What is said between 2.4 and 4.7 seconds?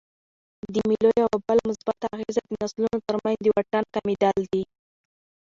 د نسلونو ترمنځ د واټن کمېدل دي.